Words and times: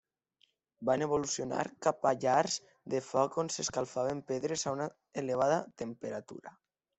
Van 0.89 1.03
evolucionar 1.07 1.65
cap 1.87 2.07
a 2.11 2.13
llars 2.23 2.55
de 2.93 3.01
foc 3.09 3.37
on 3.43 3.53
s'escalfaven 3.57 4.25
pedres 4.33 4.65
a 4.65 4.75
una 4.79 4.89
elevada 5.25 5.61
temperatura. 5.85 6.57